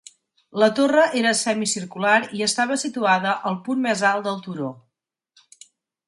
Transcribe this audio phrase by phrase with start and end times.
[0.61, 4.71] La torre era semicircular i estava situada al punt més alt del turó.